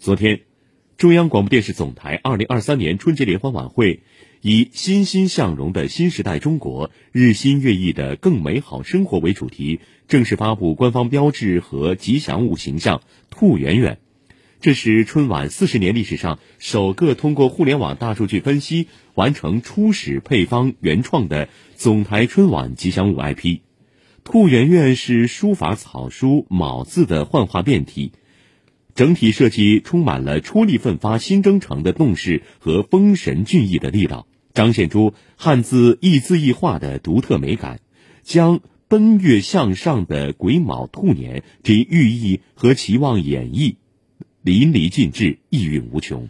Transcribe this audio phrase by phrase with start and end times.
[0.00, 0.42] 昨天，
[0.96, 4.04] 中央广播电视总台二零二三年春节联欢晚会
[4.40, 13.98] 以“欣欣向荣的新时代中国，日新月异的更美好生活”为主题，正式发布官方标志和吉祥物形象“兔圆圆”。
[14.60, 23.58] 这是春晚四十年历史上首个通过互联网大数据分析完成初始配方原创的总台春晚吉祥物 IP。
[24.22, 28.12] 兔圆圆是书法草书“卯”字的幻化变体，
[28.98, 37.78] 整体设计充满了出力奋发新征程的动势和丰神俊逸的力道，彰显出汉字一字一画的独特美感，
[38.24, 38.58] 将
[38.88, 43.76] 奔跃向上的癸卯兔年这寓意和期望演绎。
[44.42, 46.28] 淋漓尽致，意蕴无穷。